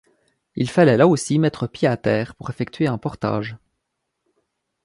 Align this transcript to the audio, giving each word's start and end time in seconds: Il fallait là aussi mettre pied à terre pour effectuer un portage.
Il 0.55 0.67
fallait 0.67 0.97
là 0.97 1.05
aussi 1.07 1.37
mettre 1.37 1.67
pied 1.67 1.87
à 1.87 1.95
terre 1.95 2.33
pour 2.33 2.49
effectuer 2.49 2.87
un 2.87 2.97
portage. 2.97 3.55